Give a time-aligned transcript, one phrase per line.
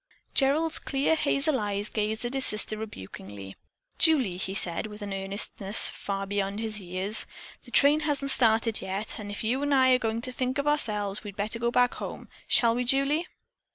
[0.33, 3.55] Gerald's clear hazel eyes gazed at his sister rebukingly.
[3.99, 7.27] "Julie," he said, with an earnestness far beyond his years,
[7.65, 11.23] "the train hasn't started yet and if you'n I are going to think of ourselves
[11.23, 12.29] we'd better go back home.
[12.47, 13.27] Shall we, Julie?"